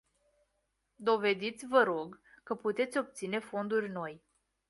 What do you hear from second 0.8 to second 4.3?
Dovediți, vă rog, că puteți obține fonduri noi.